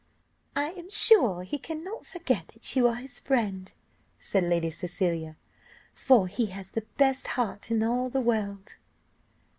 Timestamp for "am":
0.71-0.89